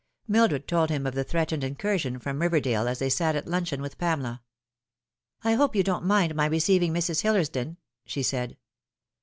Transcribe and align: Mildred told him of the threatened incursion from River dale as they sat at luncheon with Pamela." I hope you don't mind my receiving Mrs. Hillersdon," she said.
Mildred 0.27 0.67
told 0.67 0.89
him 0.89 1.05
of 1.05 1.13
the 1.13 1.23
threatened 1.23 1.63
incursion 1.63 2.17
from 2.17 2.41
River 2.41 2.59
dale 2.59 2.87
as 2.87 2.97
they 2.97 3.07
sat 3.07 3.35
at 3.35 3.45
luncheon 3.45 3.83
with 3.83 3.99
Pamela." 3.99 4.41
I 5.43 5.53
hope 5.53 5.75
you 5.75 5.83
don't 5.83 6.05
mind 6.05 6.33
my 6.33 6.47
receiving 6.47 6.91
Mrs. 6.91 7.21
Hillersdon," 7.21 7.77
she 8.03 8.23
said. 8.23 8.57